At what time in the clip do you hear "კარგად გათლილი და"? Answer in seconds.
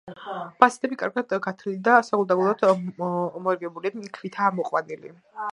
1.01-1.97